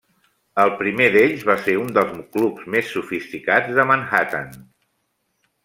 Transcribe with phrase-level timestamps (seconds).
[0.61, 4.51] El primer d'ells va ser un dels clubs més sofisticats de Manhattan.